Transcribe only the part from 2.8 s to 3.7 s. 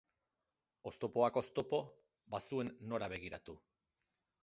nora begiratu.